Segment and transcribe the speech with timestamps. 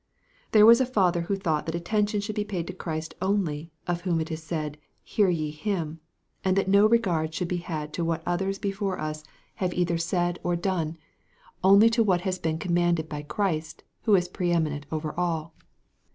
[0.51, 4.01] There was a father who thought that attention should be paid to Christ only, of
[4.01, 5.99] whom it is said, "Hear ye him,"
[6.43, 9.23] and that no regard should be had to what others before us
[9.61, 10.97] have either said or done,
[11.63, 15.53] only to what has been commanded by Christ, who is preeminent over all.